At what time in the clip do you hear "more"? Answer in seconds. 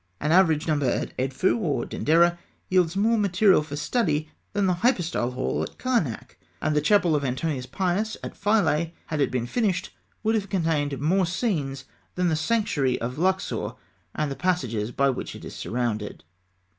2.97-3.19, 10.99-11.27